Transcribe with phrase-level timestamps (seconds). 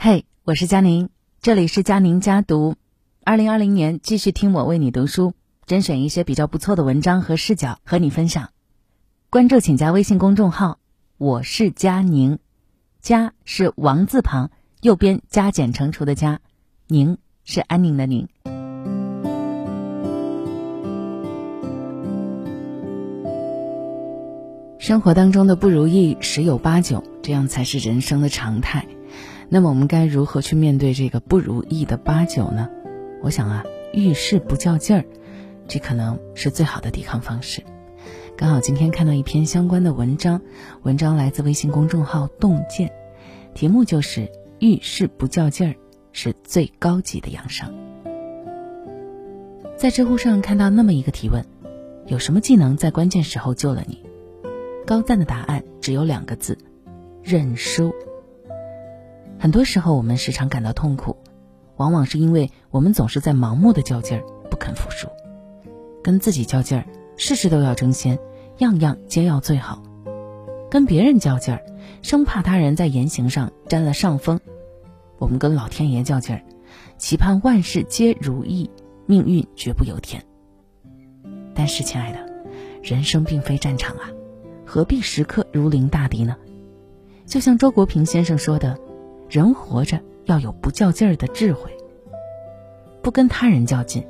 [0.00, 1.08] 嘿，我是佳宁，
[1.42, 2.76] 这里是佳宁家读。
[3.24, 5.34] 二零二零年，继续听我为你读书，
[5.66, 8.50] 甄选一些比较不错的文章和视角和你分享。
[9.28, 10.78] 关注请加微信公众号，
[11.16, 12.38] 我是佳宁，
[13.00, 16.38] 佳是王字旁，右边加减乘除的加，
[16.86, 18.28] 宁是安宁的宁。
[24.78, 28.86] 生活当中的不如意十有八九，这样才是人生的常态。
[29.50, 32.68] 那么我们该如何去面对这个不如意的八九呢？
[33.22, 35.04] 我想啊，遇事不较劲儿，
[35.66, 37.62] 这可能是最好的抵抗方式。
[38.36, 40.42] 刚好今天看到一篇相关的文章，
[40.82, 42.92] 文章来自微信公众号“洞见”，
[43.54, 45.74] 题目就是“遇事不较劲儿
[46.12, 47.74] 是最高级的养生”。
[49.76, 51.44] 在知乎上看到那么一个提问：
[52.06, 54.04] 有什么技能在关键时候救了你？
[54.86, 56.58] 高赞的答案只有两个字：
[57.22, 57.94] 认输。
[59.38, 61.16] 很多时候，我们时常感到痛苦，
[61.76, 65.08] 往往是因为我们总是在盲目的较劲儿，不肯服输，
[66.02, 66.84] 跟自己较劲儿，
[67.16, 68.18] 事事都要争先，
[68.58, 69.82] 样样皆要最好；
[70.68, 71.62] 跟别人较劲儿，
[72.02, 74.40] 生怕他人在言行上占了上风。
[75.18, 76.42] 我们跟老天爷较劲儿，
[76.96, 78.68] 期盼万事皆如意，
[79.06, 80.22] 命运绝不由天。
[81.54, 82.18] 但是，亲爱的，
[82.82, 84.10] 人生并非战场啊。
[84.64, 86.36] 何必时刻如临大敌呢？
[87.24, 88.78] 就像周国平先生说的
[89.28, 91.70] ：“人活着要有不较劲儿的智慧，
[93.02, 94.06] 不跟他人较劲。”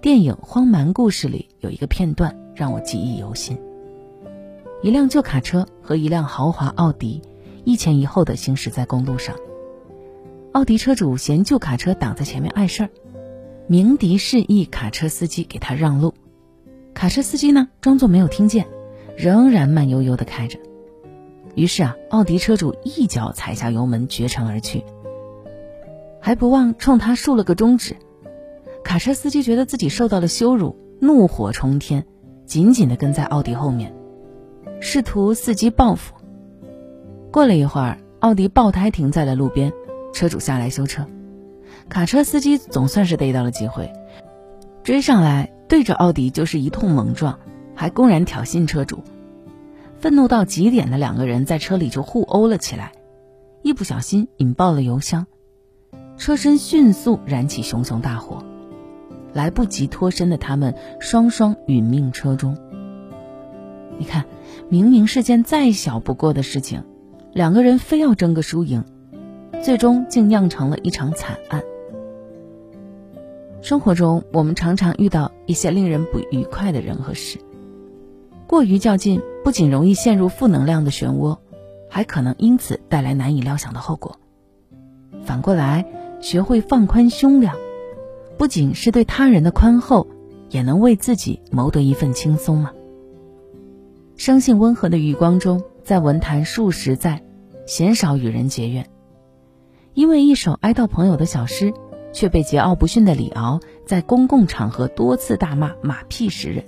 [0.00, 3.58] 电影《荒蛮故事》里有一个片段让我记忆犹新：
[4.82, 7.20] 一辆旧卡车和一辆豪华奥迪
[7.64, 9.34] 一前一后的行驶在公路上，
[10.52, 12.90] 奥迪车主嫌旧卡车挡在前面碍事儿，
[13.66, 16.14] 鸣笛示意卡车司机给他让路，
[16.94, 18.66] 卡车司机呢装作没有听见。
[19.16, 20.60] 仍然慢悠悠地开着，
[21.54, 24.84] 于是啊，奥迪车主一脚踩下油门，绝尘而去，
[26.20, 27.96] 还不忘冲他竖了个中指。
[28.84, 32.06] 卡车司机觉得自己受到了羞辱，怒火冲天，
[32.46, 33.94] 紧紧地跟在奥迪后面，
[34.80, 36.14] 试图伺机报复。
[37.30, 39.72] 过了一会儿，奥迪爆胎停在了路边，
[40.12, 41.06] 车主下来修车，
[41.88, 43.92] 卡车司机总算是逮到了机会，
[44.82, 47.38] 追上来对着奥迪就是一通猛撞。
[47.74, 49.04] 还公然挑衅车主，
[50.00, 52.92] 愤怒到极点的两个人在车里就互殴了起来，
[53.62, 55.26] 一不小心引爆了油箱，
[56.16, 58.44] 车身迅速燃起熊熊大火，
[59.32, 62.56] 来不及脱身的他们双双殒命车中。
[63.98, 64.24] 你看，
[64.68, 66.84] 明明是件再小不过的事情，
[67.32, 68.84] 两个人非要争个输赢，
[69.60, 71.60] 最终竟酿成了一场惨案。
[73.60, 77.40] 生活中，我们常常遇到一些令人不愉快的人和事。
[78.46, 81.38] 过于较劲，不仅容易陷入负能量的漩涡，
[81.88, 84.20] 还可能因此带来难以料想的后果。
[85.24, 85.86] 反过来，
[86.20, 87.56] 学会放宽胸量，
[88.36, 90.06] 不仅是对他人的宽厚，
[90.50, 92.72] 也能为自己谋得一份轻松嘛。
[94.18, 97.24] 生性温和的余光中，在文坛数十载，
[97.66, 98.90] 鲜少与人结怨，
[99.94, 101.72] 因为一首哀悼朋友的小诗，
[102.12, 106.66] 却被桀骜不驯的李敖在公共场合多次大骂马屁诗人。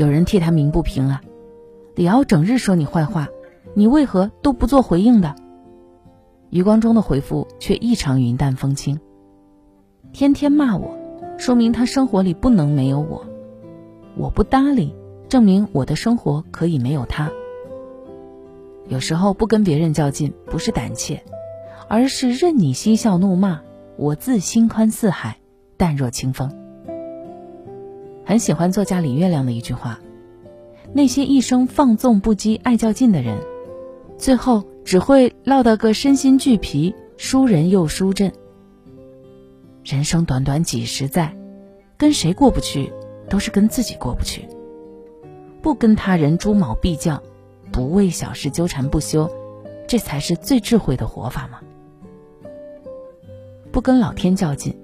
[0.00, 1.20] 有人替他鸣不平啊！
[1.94, 3.28] 李敖整日说你坏话，
[3.74, 5.36] 你为何都不做回应的？
[6.48, 8.98] 余光中的回复却异常云淡风轻。
[10.10, 10.96] 天天骂我，
[11.36, 13.26] 说明他生活里不能没有我；
[14.16, 14.94] 我不搭理，
[15.28, 17.30] 证明我的生活可以没有他。
[18.88, 21.22] 有时候不跟别人较劲，不是胆怯，
[21.88, 23.60] 而是任你嬉笑怒骂，
[23.98, 25.36] 我自心宽似海，
[25.76, 26.50] 淡若清风。
[28.30, 29.98] 很喜欢作家李月亮的一句话
[30.94, 33.36] ：“那些一生放纵不羁、爱较劲的人，
[34.18, 38.32] 最后只会落得个身心俱疲、输人又输阵。
[39.82, 41.36] 人生短短几十载，
[41.96, 42.92] 跟谁过不去，
[43.28, 44.46] 都是跟自己过不去。
[45.60, 47.20] 不跟他人猪毛必较，
[47.72, 49.28] 不为小事纠缠不休，
[49.88, 51.58] 这才是最智慧的活法嘛。
[53.72, 54.72] 不跟老天较劲。”《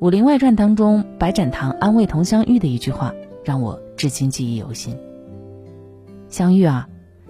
[0.00, 3.14] 武林外传》当中，白展堂安慰佟湘玉的一句话，
[3.44, 4.98] 让我至今记忆犹新。
[6.28, 6.88] 湘玉啊，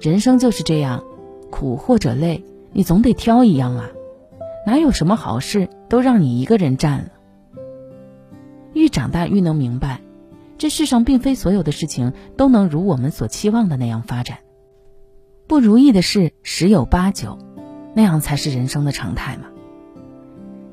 [0.00, 1.04] 人生就是这样，
[1.50, 2.42] 苦或者累，
[2.72, 3.90] 你总得挑一样啊，
[4.66, 7.10] 哪有什么好事都让你一个人占了？
[8.72, 10.00] 愈长大愈能明白，
[10.56, 14.38] 这世上并非所有的事情都能如我们所期望的那样发展，
[15.46, 17.38] 不如意的事十有八九，
[17.94, 19.44] 那样才是人生的常态嘛。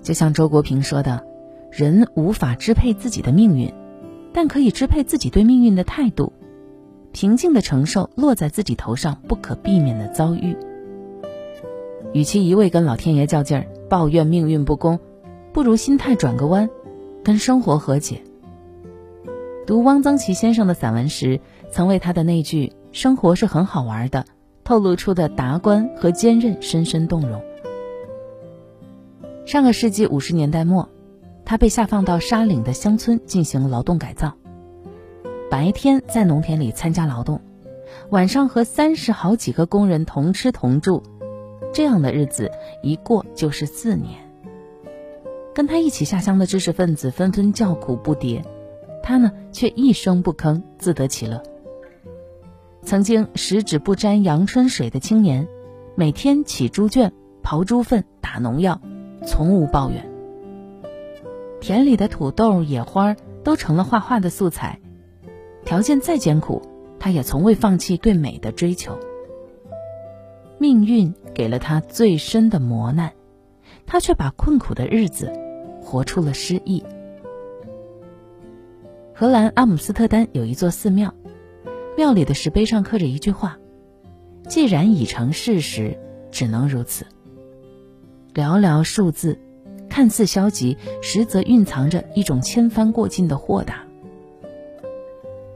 [0.00, 1.31] 就像周国平说的。
[1.72, 3.72] 人无法支配自己的命运，
[4.34, 6.34] 但可以支配自己对命运的态度，
[7.12, 10.54] 平静的承受落在自己头上不可避免的遭遇。
[12.12, 15.00] 与其一味跟老天爷较劲儿，抱怨命运不公，
[15.54, 16.68] 不如心态转个弯，
[17.24, 18.20] 跟生活和解。
[19.66, 21.40] 读汪曾祺先生的散文时，
[21.70, 24.26] 曾为他的那句“生活是很好玩的”
[24.62, 27.42] 透露出的达观和坚韧深深动容。
[29.46, 30.90] 上个世纪五十年代末，
[31.52, 34.32] 他被下放到沙岭的乡村进行劳动改造，
[35.50, 37.42] 白天在农田里参加劳动，
[38.08, 41.02] 晚上和三十好几个工人同吃同住。
[41.74, 42.50] 这样的日子
[42.82, 44.18] 一过就是四年。
[45.52, 48.42] 跟他一起下乡的知识分子纷纷叫苦不迭，
[49.02, 51.42] 他呢却一声不吭，自得其乐。
[52.80, 55.46] 曾经十指不沾阳春水的青年，
[55.96, 57.12] 每天起猪圈、
[57.42, 58.80] 刨猪粪、打农药，
[59.26, 60.10] 从无抱怨。
[61.62, 63.14] 田里的土豆、野花
[63.44, 64.80] 都成了画画的素材，
[65.64, 66.60] 条件再艰苦，
[66.98, 68.98] 他也从未放弃对美的追求。
[70.58, 73.12] 命运给了他最深的磨难，
[73.86, 75.32] 他却把困苦的日子
[75.80, 76.82] 活出了诗意。
[79.14, 81.14] 荷兰阿姆斯特丹有一座寺庙，
[81.96, 83.56] 庙里的石碑上刻着一句话
[84.48, 85.96] ：“既然已成事实，
[86.32, 87.06] 只能如此。”
[88.34, 89.38] 寥寥数字，
[89.92, 93.84] 看似消极，实则蕴藏着一种千帆过尽的豁达。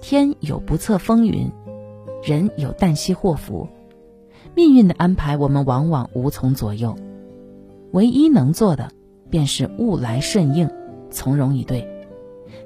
[0.02, 1.50] 天有不测风云，
[2.22, 3.66] 人有旦夕祸福。
[4.54, 6.94] 命运的安排，我们往往无从左右，
[7.92, 8.90] 唯一能做的，
[9.30, 10.70] 便是物来顺应，
[11.10, 11.88] 从容以对，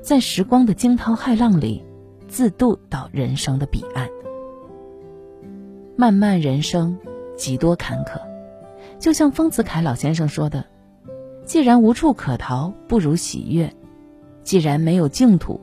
[0.02, 1.84] 在时光的惊涛骇浪里，
[2.26, 4.08] 自渡到人生的彼岸。
[5.94, 6.98] 漫漫人生，
[7.36, 8.20] 几多坎坷，
[8.98, 10.64] 就像丰子恺老先生说的
[11.44, 13.68] ：“既然无处可逃，不如喜悦；
[14.42, 15.60] 既然没有净土，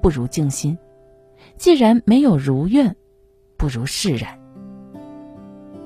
[0.00, 0.76] 不如静心；
[1.56, 2.96] 既然没有如愿，
[3.56, 4.38] 不如释然。”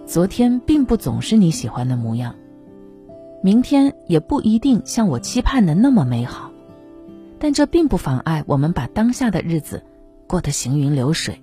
[0.07, 2.35] 昨天并不总是你喜欢的模样，
[3.43, 6.51] 明天也不一定像我期盼的那么美好，
[7.39, 9.83] 但这并不妨碍我们把当下的日子
[10.27, 11.41] 过得行云流水。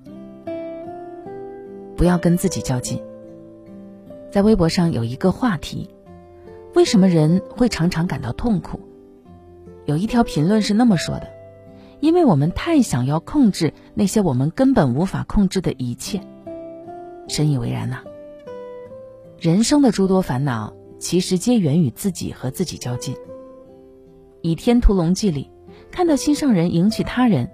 [1.95, 3.01] 不要跟自己较劲。
[4.29, 5.89] 在微博上有一个话题：
[6.75, 8.79] 为什么人会常常感到痛苦？
[9.85, 11.27] 有一条评论是那么说的：
[11.99, 16.21] 因为我们太想要控制那些我们根本无法控制的一切。
[17.27, 18.03] 深以为然呐。
[19.39, 23.13] 人生的诸多烦恼，其实皆源于自己和自己较劲。
[24.41, 25.51] 《倚天屠龙记》里，
[25.91, 27.49] 看到心上人迎娶他人，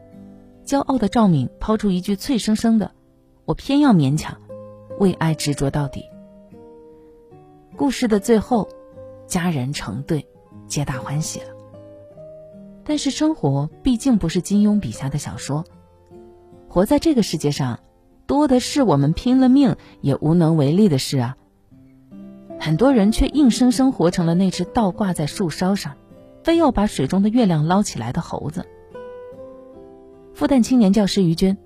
[0.65, 2.91] 骄傲的赵敏抛出一句脆生生的
[3.45, 4.37] ：“我偏要勉强，
[4.99, 6.03] 为爱执着到底。”
[7.75, 8.69] 故事的最后，
[9.33, 10.27] 家人成对，
[10.67, 11.47] 皆大欢喜了。
[12.83, 15.65] 但是生活毕竟不是金庸笔下的小说，
[16.69, 17.79] 活在这个世界上，
[18.27, 21.35] 多的是我们拼了命也无能为力的事啊。
[22.59, 25.95] 很多人却硬生生活成了那只倒挂在树梢上，
[26.43, 28.67] 非要把水中的月亮捞起来的猴子。
[30.35, 31.57] 复旦青年教师于娟，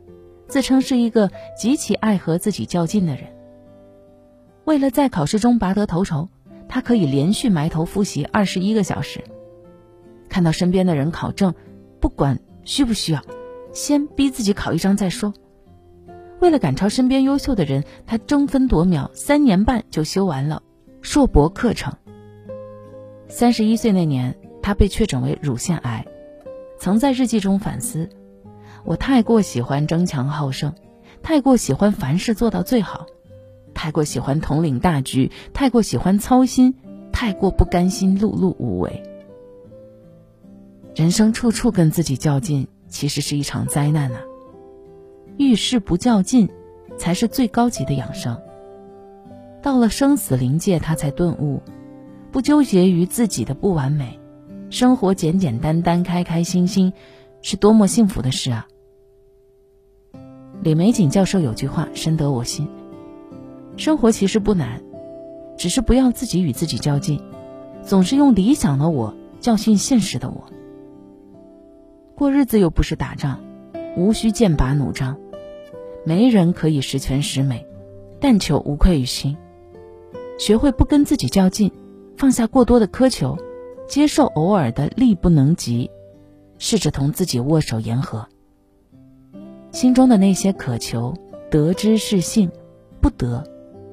[0.47, 1.29] 自称是一个
[1.59, 3.25] 极其爱和自己较劲的人。
[4.63, 6.29] 为了在考试中拔得头筹，
[6.69, 9.23] 他可以连续埋头复习二十一个小时。
[10.29, 11.53] 看到身边的人考证，
[11.99, 13.21] 不管需不需要，
[13.73, 15.33] 先逼自己考一张再说。
[16.39, 20.61] 为了赶超身边优秀的人，他争分夺秒，三年半就修完了。
[21.01, 21.93] 硕博课程。
[23.27, 26.05] 三十一岁那年，他被确诊为乳腺癌，
[26.77, 28.09] 曾在日记中反思：
[28.83, 30.75] 我太过喜欢争强好胜，
[31.23, 33.07] 太过喜欢凡事做到最好，
[33.77, 36.73] 太过喜欢统领大局，太过喜欢操心，
[37.11, 39.03] 太过不甘心碌碌无为。
[40.95, 44.17] 人生处处跟自己较劲，其实是一场灾难呐。
[45.37, 46.49] 遇事不较劲，
[46.97, 48.35] 才是最高级的养生。
[49.61, 51.61] 到了生死临界，他才顿悟，
[52.31, 54.19] 不纠结于自己的不完美，
[54.71, 56.93] 生活简简单单、开开心心，
[57.43, 58.67] 是多么幸福的事啊！
[60.63, 62.67] 李玫瑾教授有句话深得我心：
[63.77, 64.81] 生活其实不难，
[65.55, 67.21] 只是不要自己与自己较劲，
[67.83, 70.43] 总是用理想的我教训现实的我。
[72.15, 73.39] 过日子又不是打仗，
[73.95, 75.15] 无需剑拔弩张，
[76.03, 77.67] 没人可以十全十美，
[78.19, 79.37] 但求无愧于心。
[80.39, 81.71] 学会不跟自己较劲，
[82.17, 83.37] 放下过多的苛求，
[83.87, 85.91] 接受偶尔的力不能及，
[86.57, 88.27] 试着同自己握手言和。
[89.71, 91.13] 心中的那些渴求，
[91.51, 92.49] 得之是幸，
[92.99, 93.43] 不得，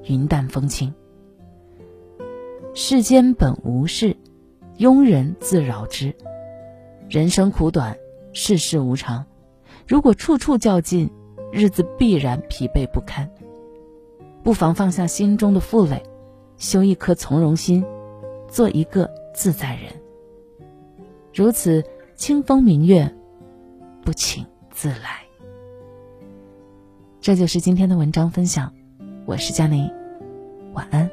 [0.04, 0.92] 云淡风轻。
[2.74, 4.16] 世间本无事，
[4.78, 6.14] 庸人自扰之。
[7.08, 7.96] 人生苦短，
[8.32, 9.26] 世事无常，
[9.86, 11.10] 如果处处较劲，
[11.52, 13.30] 日子必然疲惫不堪。
[14.42, 16.02] 不妨放下心中的负累。
[16.56, 17.84] 修一颗从容心，
[18.48, 19.92] 做一个自在人。
[21.34, 21.82] 如此
[22.14, 23.12] 清风明月，
[24.04, 25.24] 不请自来。
[27.20, 28.72] 这就是今天的文章分享，
[29.26, 29.90] 我是佳宁，
[30.74, 31.10] 晚安。